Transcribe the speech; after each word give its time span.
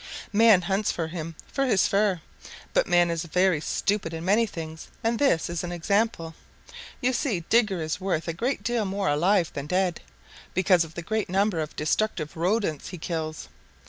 "Man 0.33 0.63
hunts 0.63 0.95
him 0.95 1.35
for 1.45 1.67
his 1.67 1.85
fur, 1.87 2.21
but 2.73 2.87
man 2.87 3.11
is 3.11 3.21
very 3.25 3.61
stupid 3.61 4.15
in 4.15 4.25
many 4.25 4.47
things 4.47 4.87
and 5.03 5.19
this 5.19 5.47
is 5.47 5.63
an 5.63 5.71
example. 5.71 6.33
You 7.01 7.13
see, 7.13 7.41
Digger 7.51 7.83
is 7.83 8.01
worth 8.01 8.27
a 8.27 8.33
great 8.33 8.63
deal 8.63 8.85
more 8.85 9.09
alive 9.09 9.51
than 9.53 9.67
dead, 9.67 10.01
because 10.55 10.83
of 10.83 10.95
the 10.95 11.03
great 11.03 11.29
number 11.29 11.59
of 11.59 11.75
destructive 11.75 12.35
Rodents 12.35 12.87
he 12.87 12.97
kills. 12.97 13.47